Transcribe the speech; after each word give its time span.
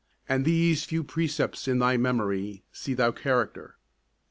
And 0.27 0.45
these 0.45 0.83
few 0.83 1.03
precepts 1.03 1.67
in 1.67 1.77
thy 1.77 1.95
memory 1.95 2.63
See 2.71 2.95
thou 2.95 3.11
character. 3.11 3.75